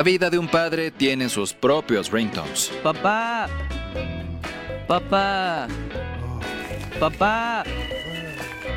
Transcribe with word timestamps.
La 0.00 0.04
vida 0.04 0.30
de 0.30 0.38
un 0.38 0.48
padre 0.48 0.90
tiene 0.90 1.28
sus 1.28 1.52
propios 1.52 2.10
ringtones. 2.10 2.72
Papá. 2.82 3.50
Papá. 4.88 5.68
Papá. 6.98 7.64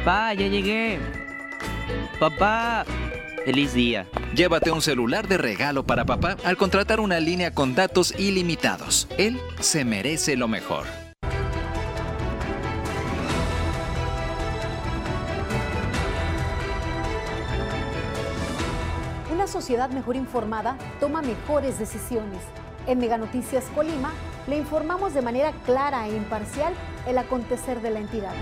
Papá, 0.04 0.34
ya 0.34 0.48
llegué. 0.48 1.00
Papá. 2.20 2.84
Feliz 3.46 3.74
día. 3.74 4.06
Llévate 4.36 4.70
un 4.70 4.82
celular 4.82 5.30
de 5.30 5.38
regalo 5.38 5.86
para 5.86 6.04
papá 6.04 6.36
al 6.44 6.58
contratar 6.58 7.00
una 7.00 7.22
línea 7.22 7.54
con 7.54 7.74
datos 7.74 8.14
ilimitados. 8.20 9.08
Él 9.18 9.40
se 9.62 9.86
merece 9.86 10.36
lo 10.36 10.50
mejor. 10.50 11.03
Sociedad 19.54 19.92
mejor 19.92 20.16
informada 20.16 20.76
toma 21.00 21.22
mejores 21.22 21.78
decisiones. 21.78 22.42
En 22.88 22.98
Mega 22.98 23.18
Noticias 23.18 23.66
Colima 23.76 24.12
le 24.48 24.58
informamos 24.58 25.14
de 25.14 25.22
manera 25.22 25.54
clara 25.64 26.08
e 26.08 26.18
imparcial 26.18 26.74
el 27.08 27.20
acontecer 27.20 27.80
de 27.82 27.92
la 27.92 28.00
entidad. 28.00 28.34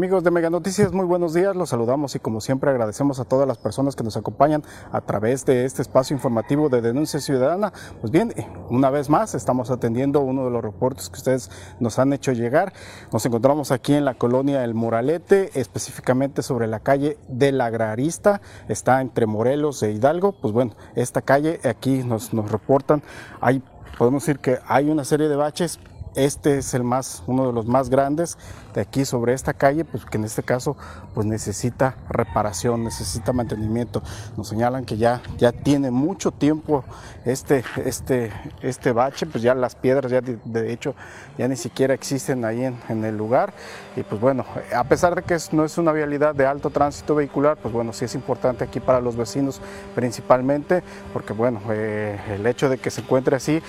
Amigos 0.00 0.24
de 0.24 0.30
Mega 0.30 0.48
Noticias, 0.48 0.94
muy 0.94 1.04
buenos 1.04 1.34
días. 1.34 1.54
Los 1.54 1.68
saludamos 1.68 2.14
y 2.14 2.20
como 2.20 2.40
siempre 2.40 2.70
agradecemos 2.70 3.20
a 3.20 3.26
todas 3.26 3.46
las 3.46 3.58
personas 3.58 3.94
que 3.96 4.02
nos 4.02 4.16
acompañan 4.16 4.62
a 4.92 5.02
través 5.02 5.44
de 5.44 5.66
este 5.66 5.82
espacio 5.82 6.16
informativo 6.16 6.70
de 6.70 6.80
Denuncia 6.80 7.20
Ciudadana. 7.20 7.74
Pues 8.00 8.10
bien, 8.10 8.32
una 8.70 8.88
vez 8.88 9.10
más 9.10 9.34
estamos 9.34 9.70
atendiendo 9.70 10.20
uno 10.20 10.46
de 10.46 10.50
los 10.52 10.62
reportes 10.62 11.10
que 11.10 11.18
ustedes 11.18 11.50
nos 11.80 11.98
han 11.98 12.14
hecho 12.14 12.32
llegar. 12.32 12.72
Nos 13.12 13.26
encontramos 13.26 13.72
aquí 13.72 13.92
en 13.92 14.06
la 14.06 14.14
colonia 14.14 14.64
El 14.64 14.72
Moralete, 14.72 15.50
específicamente 15.52 16.42
sobre 16.42 16.66
la 16.66 16.80
calle 16.80 17.18
del 17.28 17.60
Agrarista. 17.60 18.40
Está 18.68 19.02
entre 19.02 19.26
Morelos 19.26 19.82
e 19.82 19.92
Hidalgo. 19.92 20.32
Pues 20.32 20.54
bueno, 20.54 20.76
esta 20.94 21.20
calle 21.20 21.60
aquí 21.62 22.04
nos, 22.04 22.32
nos 22.32 22.50
reportan, 22.50 23.02
hay, 23.42 23.62
podemos 23.98 24.22
decir 24.22 24.38
que 24.38 24.60
hay 24.66 24.88
una 24.88 25.04
serie 25.04 25.28
de 25.28 25.36
baches 25.36 25.78
este 26.14 26.58
es 26.58 26.74
el 26.74 26.84
más, 26.84 27.22
uno 27.26 27.46
de 27.46 27.52
los 27.52 27.66
más 27.66 27.90
grandes 27.90 28.36
de 28.74 28.80
aquí 28.80 29.04
sobre 29.04 29.32
esta 29.32 29.52
calle, 29.52 29.84
pues 29.84 30.04
que 30.04 30.16
en 30.16 30.24
este 30.24 30.42
caso 30.42 30.76
pues 31.14 31.26
necesita 31.26 31.96
reparación, 32.08 32.84
necesita 32.84 33.32
mantenimiento. 33.32 34.02
Nos 34.36 34.48
señalan 34.48 34.84
que 34.84 34.96
ya, 34.96 35.22
ya 35.38 35.52
tiene 35.52 35.90
mucho 35.90 36.30
tiempo 36.30 36.84
este, 37.24 37.64
este, 37.84 38.32
este 38.62 38.92
bache, 38.92 39.26
pues 39.26 39.42
ya 39.42 39.54
las 39.54 39.74
piedras 39.74 40.10
ya 40.10 40.20
de, 40.20 40.72
hecho 40.72 40.94
ya 41.38 41.48
ni 41.48 41.56
siquiera 41.56 41.94
existen 41.94 42.44
ahí 42.44 42.64
en, 42.64 43.04
el 43.04 43.16
lugar. 43.16 43.52
Y 43.96 44.02
pues 44.02 44.20
bueno, 44.20 44.44
a 44.74 44.84
pesar 44.84 45.14
de 45.14 45.22
que 45.22 45.36
no 45.52 45.64
es 45.64 45.78
una 45.78 45.92
vialidad 45.92 46.34
de 46.34 46.46
alto 46.46 46.70
tránsito 46.70 47.14
vehicular, 47.14 47.56
pues 47.56 47.72
bueno, 47.72 47.92
sí 47.92 48.04
es 48.04 48.14
importante 48.14 48.64
aquí 48.64 48.80
para 48.80 49.00
los 49.00 49.16
vecinos 49.16 49.60
principalmente, 49.94 50.82
porque 51.12 51.32
bueno, 51.32 51.60
eh, 51.70 52.18
el 52.30 52.46
hecho 52.46 52.68
de 52.68 52.78
que 52.78 52.90
se 52.90 53.00
encuentre 53.00 53.36
así 53.36 53.62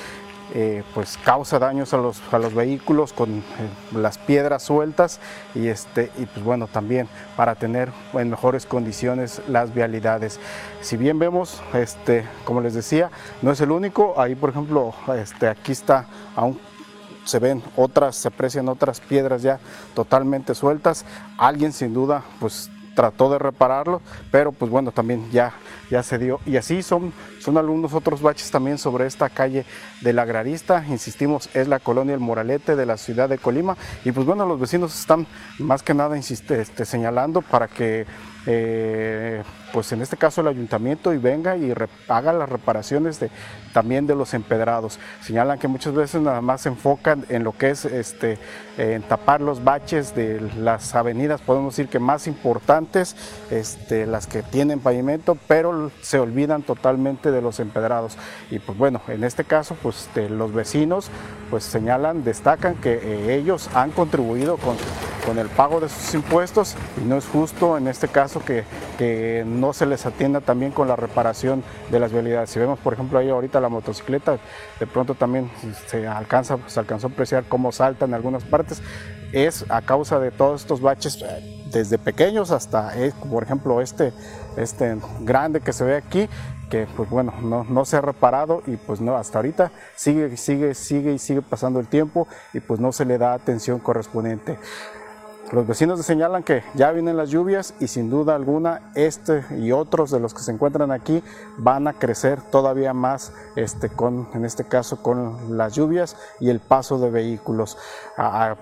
eh, 0.54 0.84
pues 0.94 1.18
causa 1.24 1.60
daños 1.60 1.94
a 1.94 1.98
los, 1.98 2.22
a 2.32 2.38
los 2.38 2.54
vehículos 2.54 3.14
con 3.14 3.40
eh, 3.40 3.42
las 3.94 4.18
piedras 4.18 4.64
sueltas 4.64 5.20
y, 5.56 5.68
este, 5.68 6.12
y 6.18 6.26
pues 6.26 6.44
bueno, 6.44 6.68
también 6.68 7.08
para 7.36 7.56
tener 7.56 7.90
en 8.14 8.30
mejores 8.30 8.66
condiciones 8.66 9.42
las 9.48 9.74
vialidades. 9.74 10.40
Si 10.82 10.98
bien 10.98 11.20
vemos, 11.20 11.62
este, 11.74 12.26
como 12.44 12.62
les 12.62 12.74
decía, 12.74 13.12
no 13.42 13.52
es 13.52 13.62
el 13.62 13.72
único, 13.72 14.20
ahí 14.20 14.36
por 14.36 14.50
ejemplo, 14.50 14.94
este, 15.16 15.48
aquí 15.48 15.72
está 15.72 16.06
aún 16.36 16.60
se 17.24 17.40
ven 17.40 17.62
otras, 17.76 18.16
se 18.16 18.28
aprecian 18.28 18.68
otras 18.68 19.00
piedras 19.00 19.42
ya 19.42 19.60
totalmente 19.94 20.56
sueltas. 20.56 21.06
Alguien 21.38 21.72
sin 21.72 21.94
duda 21.94 22.24
pues 22.40 22.70
trató 22.96 23.30
de 23.30 23.40
repararlo, 23.40 24.02
pero 24.32 24.52
pues 24.52 24.70
bueno, 24.70 24.92
también 24.92 25.30
ya, 25.32 25.54
ya 25.90 26.04
se 26.04 26.18
dio. 26.18 26.40
Y 26.46 26.58
así 26.58 26.84
son, 26.84 27.14
son 27.40 27.58
algunos 27.58 27.94
otros 27.94 28.22
baches 28.22 28.52
también 28.52 28.78
sobre 28.78 29.06
esta 29.06 29.30
calle 29.30 29.66
del 30.02 30.20
Agrarista, 30.20 30.86
insistimos, 30.88 31.50
es 31.54 31.68
la 31.68 31.80
colonia 31.80 32.14
El 32.14 32.20
Moralete 32.20 32.76
de 32.76 32.86
la 32.86 32.98
ciudad 32.98 33.30
de 33.30 33.38
Colima. 33.38 33.78
Y 34.04 34.12
pues 34.12 34.26
bueno, 34.26 34.46
los 34.46 34.60
vecinos 34.60 35.00
están 35.00 35.28
más 35.60 35.84
que 35.84 35.94
nada 35.94 36.18
insiste, 36.18 36.62
este, 36.62 36.86
señalando 36.86 37.42
para 37.42 37.68
que 37.68 38.06
eh, 38.48 39.44
pues 39.72 39.92
en 39.92 40.02
este 40.02 40.18
caso 40.18 40.42
el 40.42 40.48
ayuntamiento 40.48 41.14
y 41.14 41.18
venga 41.18 41.56
y 41.56 41.74
haga 42.08 42.34
las 42.34 42.50
reparaciones 42.50 43.20
de, 43.20 43.30
también 43.74 44.08
de 44.08 44.16
los 44.16 44.34
empedrados. 44.34 45.00
Señalan 45.22 45.60
que 45.60 45.68
muchas 45.68 45.94
veces 45.94 46.22
nada 46.22 46.42
más 46.42 46.62
se 46.62 46.70
enfocan 46.70 47.26
en 47.30 47.44
lo 47.44 47.54
que 47.54 47.70
es 47.70 47.86
este, 47.86 48.38
en 48.78 49.02
tapar 49.04 49.42
los 49.42 49.64
baches 49.64 50.16
de 50.16 50.42
las 50.58 50.96
avenidas, 50.96 51.42
podemos 51.42 51.76
decir 51.76 51.90
que 51.90 52.00
más 52.00 52.28
importantes, 52.28 53.16
este, 53.50 54.06
las 54.06 54.28
que 54.28 54.44
tienen 54.44 54.80
pavimento, 54.80 55.38
pero 55.48 55.92
se 56.02 56.20
olvidan 56.20 56.64
totalmente 56.64 57.32
de 57.32 57.42
los 57.42 57.60
empedrados. 57.60 58.18
Y 58.50 58.60
pues 58.60 58.78
bueno, 58.78 59.02
en 59.08 59.24
este 59.24 59.44
caso 59.44 59.76
pues 59.82 60.08
este, 60.08 60.30
los 60.30 60.54
vecinos 60.54 61.10
pues 61.50 61.64
señalan, 61.64 62.24
destacan 62.24 62.76
que 62.76 62.94
eh, 62.94 63.36
ellos 63.36 63.70
han 63.74 63.92
contribuido 63.92 64.58
con, 64.58 64.76
con 65.26 65.38
el 65.38 65.48
pago 65.50 65.80
de 65.80 65.90
sus 65.90 66.14
impuestos 66.14 66.76
y 67.02 67.08
no 67.08 67.18
es 67.18 67.26
justo 67.26 67.78
en 67.78 67.88
este 67.88 68.08
caso 68.08 68.44
que, 68.44 68.64
que 68.98 69.44
no 69.46 69.74
se 69.74 69.86
les 69.86 70.06
atienda 70.06 70.42
también 70.42 70.72
con 70.72 70.88
la 70.88 70.96
reparación 70.96 71.64
de 71.90 72.00
las 72.00 72.12
vialidades. 72.12 72.50
Si 72.50 72.60
vemos, 72.60 72.80
por 72.80 72.94
ejemplo, 72.94 73.20
ahí 73.20 73.30
ahorita 73.30 73.60
la 73.60 73.70
motocicleta, 73.70 74.40
de 74.80 74.88
pronto 74.88 75.16
también 75.16 75.50
se 75.88 76.08
alcanza, 76.08 76.58
se 76.68 76.80
alcanzó 76.80 77.08
a 77.08 77.10
apreciar 77.12 77.46
cómo 77.48 77.72
salta 77.72 78.06
en 78.06 78.14
algunas 78.14 78.44
partes, 78.44 78.82
es 79.32 79.66
a 79.70 79.82
causa 79.82 80.20
de 80.20 80.32
todos 80.32 80.62
estos 80.62 80.82
baches 80.82 81.24
desde 81.72 81.98
pequeños 81.98 82.52
hasta, 82.52 82.98
eh, 83.00 83.14
por 83.30 83.44
ejemplo, 83.44 83.82
este, 83.82 84.14
este 84.58 84.98
grande 85.22 85.62
que 85.62 85.74
se 85.74 85.86
ve 85.86 85.96
aquí, 85.96 86.28
que 86.70 86.88
pues 86.96 87.10
bueno, 87.10 87.34
no, 87.42 87.64
no, 87.64 87.86
se 87.86 87.98
ha 87.98 88.02
reparado 88.02 88.62
y 88.66 88.78
pues 88.78 89.02
no, 89.02 89.16
hasta 89.16 89.40
ahorita 89.40 89.72
sigue, 89.96 90.36
sigue, 90.38 90.74
sigue 90.74 91.14
y 91.14 91.20
sigue 91.20 91.42
pasando 91.42 91.80
el 91.80 91.88
tiempo 91.88 92.28
y 92.54 92.60
pues 92.60 92.80
no 92.80 92.92
se 92.92 93.06
le 93.06 93.18
da 93.18 93.34
atención 93.34 93.80
correspondiente. 93.80 94.58
Los 95.52 95.68
vecinos 95.68 96.00
señalan 96.06 96.44
que 96.44 96.64
ya 96.76 96.92
vienen 96.92 97.18
las 97.18 97.30
lluvias 97.30 97.74
y 97.82 97.88
sin 97.88 98.10
duda 98.10 98.36
alguna 98.36 98.90
este 98.96 99.44
y 99.60 99.74
otros 99.74 100.10
de 100.10 100.22
los 100.22 100.34
que 100.34 100.40
se 100.44 100.54
encuentran 100.54 100.92
aquí 100.92 101.22
van 101.58 101.90
a 101.90 101.94
crecer 101.94 102.42
todavía 102.42 102.94
más 102.94 103.34
este, 103.58 103.90
con, 103.90 104.30
en 104.34 104.46
este 104.46 104.64
caso 104.64 105.04
con 105.04 105.58
las 105.58 105.74
lluvias 105.74 106.16
y 106.40 106.50
el 106.50 106.62
paso 106.62 107.00
de 107.00 107.10
vehículos. 107.10 107.78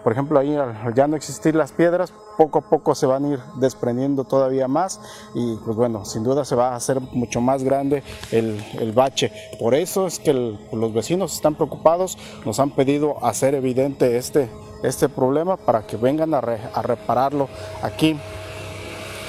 por 0.04 0.14
ejemplo, 0.14 0.40
ahí 0.40 0.58
ya 0.96 1.08
no 1.08 1.16
existir 1.16 1.54
las 1.54 1.74
piedras, 1.74 2.12
poco 2.40 2.60
a 2.60 2.62
poco 2.62 2.96
se 2.96 3.06
van 3.06 3.26
a 3.26 3.30
ir 3.34 3.40
desprendiendo 3.58 4.24
todavía 4.24 4.68
más 4.68 5.00
y 5.36 5.58
pues 5.58 5.78
bueno, 5.78 6.06
sin 6.06 6.24
duda 6.24 6.44
se 6.44 6.56
va 6.56 6.70
a 6.70 6.76
hacer 6.76 7.00
mucho 7.00 7.40
más 7.40 7.64
grande 7.64 8.02
el, 8.32 8.66
el 8.80 8.94
bache. 8.94 9.32
Por 9.60 9.76
eso 9.76 10.08
es 10.08 10.18
que 10.18 10.34
los 10.34 10.94
vecinos 10.94 11.36
están 11.36 11.54
preocupados, 11.54 12.18
nos 12.46 12.60
han 12.60 12.72
pedido 12.72 13.24
hacer 13.24 13.54
evidente 13.54 14.18
este 14.18 14.50
este 14.84 15.10
problema 15.10 15.58
para 15.58 15.86
que 15.86 15.98
vengan 15.98 16.34
a, 16.34 16.42
repararlo 16.42 17.50
aquí 17.82 18.18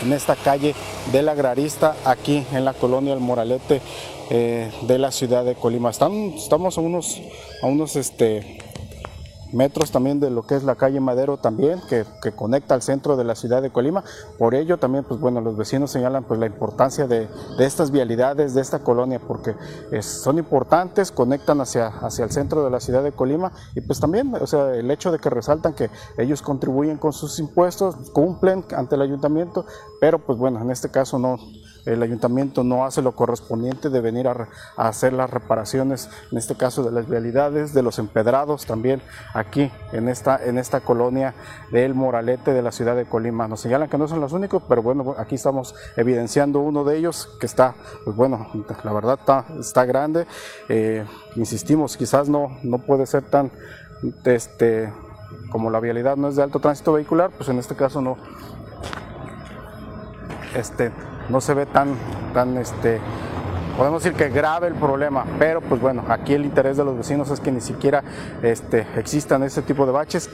en 0.03 0.13
esta 0.13 0.37
calle 0.37 0.75
del 1.13 1.29
agrarista, 1.29 1.97
aquí 2.05 2.47
en 2.53 2.65
la 2.65 2.73
colonia 2.73 3.13
El 3.13 3.21
Moralete 3.21 3.81
eh, 4.31 4.71
de 4.83 4.99
la 4.99 5.11
ciudad 5.11 5.45
de 5.45 5.55
Colima. 5.55 5.91
estamos 5.91 6.79
a 6.79 6.81
unos, 6.81 7.21
a 7.63 7.67
unos 7.67 7.97
este, 7.97 8.60
metros 9.53 9.91
también 9.91 10.21
de 10.21 10.31
lo 10.31 10.43
que 10.43 10.57
es 10.57 10.63
la 10.63 10.75
calle 10.75 11.01
Madero 11.01 11.37
también, 11.37 11.81
que, 11.89 12.05
conecta 12.33 12.75
al 12.75 12.83
centro 12.83 13.17
de 13.17 13.25
la 13.25 13.35
ciudad 13.35 13.61
de 13.63 13.71
Colima. 13.71 14.05
Por 14.39 14.55
ello 14.55 14.79
también, 14.79 15.05
pues 15.05 15.21
bueno, 15.21 15.41
los 15.41 15.57
vecinos 15.57 15.91
señalan 15.91 16.25
pues 16.25 16.39
la 16.39 16.47
importancia 16.47 17.07
de, 17.07 17.29
estas 17.59 17.91
vialidades, 17.91 18.55
de 18.55 18.61
esta 18.61 18.81
colonia, 18.81 19.21
porque 19.21 19.55
son 20.01 20.39
importantes, 20.39 21.11
conectan 21.11 21.61
hacia, 21.61 21.89
hacia 21.89 22.25
el 22.25 22.31
centro 22.31 22.65
de 22.65 22.71
la 22.71 22.81
ciudad 22.81 23.03
de 23.03 23.13
Colima 23.13 23.53
y 23.75 23.81
pues 23.81 24.01
también, 24.01 24.35
o 24.35 24.47
sea, 24.47 24.75
el 24.75 24.91
hecho 24.91 25.13
de 25.13 25.19
que 25.19 25.31
resaltan 25.31 25.75
que 25.75 25.91
ellos 26.19 26.43
contribuyen 26.43 26.99
con 26.99 27.13
sus 27.13 27.39
impuestos, 27.39 28.11
cumplen 28.13 28.65
ante 28.77 28.95
el 28.95 29.03
ayuntamiento, 29.03 29.67
pero 30.01 30.19
pues 30.19 30.39
bueno, 30.39 30.61
en 30.61 30.71
este 30.71 30.91
caso 30.91 31.19
no, 31.19 31.39
el 31.87 32.03
ayuntamiento 32.03 32.65
no 32.65 32.85
hace 32.85 33.03
lo 33.03 33.13
correspondiente 33.13 33.91
de 33.91 34.01
venir 34.01 34.29
a, 34.29 34.49
hacer 34.77 35.13
las 35.13 35.31
reparaciones, 35.31 36.09
en 36.31 36.39
este 36.39 36.55
caso 36.55 36.83
de 36.83 36.91
las 36.91 37.09
vialidades, 37.09 37.75
de 37.75 37.83
los 37.83 37.99
empedrados 37.99 38.67
también 38.67 39.03
aquí 39.35 39.71
en 39.93 40.09
esta, 40.09 40.43
en 40.45 40.59
esta 40.59 40.81
colonia 40.81 41.35
del 41.71 41.95
Moralete 41.95 42.53
de 42.53 42.63
la 42.63 42.73
ciudad 42.73 42.97
de 42.97 43.07
Colima. 43.07 43.49
Nos 43.49 43.61
señalan 43.61 43.89
que 43.89 43.99
no 43.99 44.09
son 44.09 44.21
los 44.21 44.33
únicos, 44.33 44.63
pero 44.69 44.83
bueno, 44.83 45.15
aquí 45.19 45.35
estamos 45.35 45.75
evidenciando 45.97 46.61
uno 46.61 46.85
de 46.85 46.97
ellos 46.97 47.29
que 47.41 47.47
está, 47.47 47.75
pues 48.05 48.17
bueno, 48.17 48.49
la 48.85 48.93
verdad 48.93 49.19
está, 49.21 49.45
está 49.59 49.85
grande. 49.85 50.27
Eh, 50.69 51.05
insistimos, 51.37 51.97
quizás 51.97 52.29
no, 52.29 52.59
no 52.63 52.79
puede 52.79 53.07
ser 53.07 53.23
tan, 53.23 53.51
este, 54.25 54.93
como 55.51 55.71
la 55.71 55.81
vialidad 55.81 56.17
no 56.17 56.29
es 56.29 56.37
de 56.37 56.43
alto 56.43 56.61
tránsito 56.61 56.93
vehicular, 56.93 57.31
pues 57.37 57.49
en 57.49 57.59
este 57.59 57.75
caso 57.75 58.01
no, 58.01 58.17
este, 60.55 60.91
no 61.29 61.41
se 61.41 61.55
ve 61.55 61.67
tan, 61.67 61.95
tan 62.35 62.57
este, 62.57 63.01
podemos 63.77 64.03
decir 64.03 64.17
que 64.17 64.29
grave 64.29 64.69
el 64.69 64.75
problema, 64.75 65.25
pero 65.39 65.61
pues 65.61 65.81
bueno, 65.81 66.05
aquí 66.09 66.35
el 66.35 66.45
interés 66.45 66.77
de 66.77 66.85
los 66.85 66.97
vecinos 66.97 67.31
es 67.31 67.41
que 67.41 67.53
ni 67.53 67.61
siquiera 67.61 68.03
este, 68.43 68.87
existan 68.97 69.43
ese 69.43 69.63
tipo 69.63 69.87
de 69.87 69.93
baches 69.93 70.31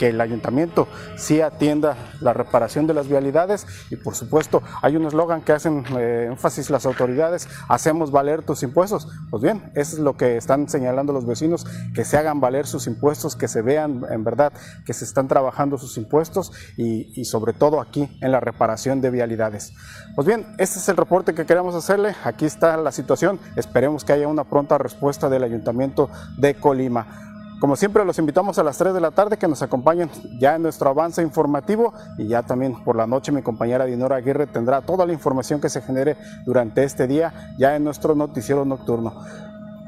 que 0.00 0.08
el 0.08 0.20
ayuntamiento 0.22 0.88
sí 1.18 1.42
atienda 1.42 1.94
la 2.22 2.32
reparación 2.32 2.86
de 2.86 2.94
las 2.94 3.06
vialidades 3.06 3.66
y 3.90 3.96
por 3.96 4.14
supuesto 4.14 4.62
hay 4.80 4.96
un 4.96 5.04
eslogan 5.04 5.42
que 5.42 5.52
hacen 5.52 5.84
eh, 5.98 6.28
énfasis 6.30 6.70
las 6.70 6.86
autoridades, 6.86 7.46
hacemos 7.68 8.10
valer 8.10 8.42
tus 8.42 8.62
impuestos. 8.62 9.08
Pues 9.28 9.42
bien, 9.42 9.70
eso 9.74 9.96
es 9.96 9.98
lo 9.98 10.16
que 10.16 10.38
están 10.38 10.70
señalando 10.70 11.12
los 11.12 11.26
vecinos, 11.26 11.66
que 11.94 12.06
se 12.06 12.16
hagan 12.16 12.40
valer 12.40 12.66
sus 12.66 12.86
impuestos, 12.86 13.36
que 13.36 13.46
se 13.46 13.60
vean 13.60 14.06
en 14.10 14.24
verdad 14.24 14.54
que 14.86 14.94
se 14.94 15.04
están 15.04 15.28
trabajando 15.28 15.76
sus 15.76 15.98
impuestos 15.98 16.50
y, 16.78 17.12
y 17.20 17.26
sobre 17.26 17.52
todo 17.52 17.78
aquí 17.78 18.08
en 18.22 18.32
la 18.32 18.40
reparación 18.40 19.02
de 19.02 19.10
vialidades. 19.10 19.74
Pues 20.14 20.26
bien, 20.26 20.46
este 20.56 20.78
es 20.78 20.88
el 20.88 20.96
reporte 20.96 21.34
que 21.34 21.44
queremos 21.44 21.74
hacerle, 21.74 22.14
aquí 22.24 22.46
está 22.46 22.78
la 22.78 22.90
situación, 22.90 23.38
esperemos 23.54 24.04
que 24.04 24.14
haya 24.14 24.28
una 24.28 24.44
pronta 24.44 24.78
respuesta 24.78 25.28
del 25.28 25.44
ayuntamiento 25.44 26.08
de 26.38 26.54
Colima. 26.54 27.29
Como 27.60 27.76
siempre, 27.76 28.06
los 28.06 28.18
invitamos 28.18 28.58
a 28.58 28.62
las 28.62 28.78
3 28.78 28.94
de 28.94 29.02
la 29.02 29.10
tarde 29.10 29.36
que 29.36 29.46
nos 29.46 29.60
acompañen 29.60 30.10
ya 30.38 30.56
en 30.56 30.62
nuestro 30.62 30.88
avance 30.88 31.20
informativo 31.20 31.92
y 32.16 32.26
ya 32.26 32.42
también 32.42 32.82
por 32.82 32.96
la 32.96 33.06
noche 33.06 33.32
mi 33.32 33.42
compañera 33.42 33.84
Dinora 33.84 34.16
Aguirre 34.16 34.46
tendrá 34.46 34.80
toda 34.80 35.04
la 35.04 35.12
información 35.12 35.60
que 35.60 35.68
se 35.68 35.82
genere 35.82 36.16
durante 36.46 36.84
este 36.84 37.06
día 37.06 37.54
ya 37.58 37.76
en 37.76 37.84
nuestro 37.84 38.14
noticiero 38.14 38.64
nocturno. 38.64 39.12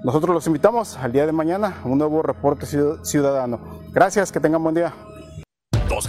Nosotros 0.04 0.34
los 0.34 0.46
invitamos 0.46 0.98
al 0.98 1.12
día 1.12 1.24
de 1.24 1.32
mañana 1.32 1.78
a 1.82 1.88
un 1.88 1.96
nuevo 1.96 2.20
reporte 2.20 2.66
ciudadano. 2.66 3.58
Gracias, 3.92 4.30
que 4.30 4.40
tengan 4.40 4.62
buen 4.62 4.74
día. 4.74 4.92
2 5.88 6.08